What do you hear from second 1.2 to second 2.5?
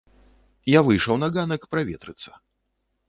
на ганак праветрыцца.